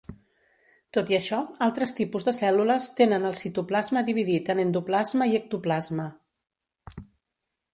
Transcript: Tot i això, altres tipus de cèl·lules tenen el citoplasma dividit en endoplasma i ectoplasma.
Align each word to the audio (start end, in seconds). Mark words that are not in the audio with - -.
Tot 0.95 1.11
i 1.13 1.17
això, 1.17 1.41
altres 1.65 1.91
tipus 1.99 2.25
de 2.29 2.33
cèl·lules 2.37 2.87
tenen 3.01 3.27
el 3.29 3.37
citoplasma 3.41 4.03
dividit 4.09 4.49
en 4.55 4.63
endoplasma 4.65 5.29
i 5.33 5.37
ectoplasma. 5.41 6.09